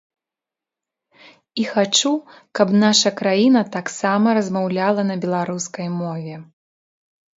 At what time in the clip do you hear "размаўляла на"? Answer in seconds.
4.39-5.15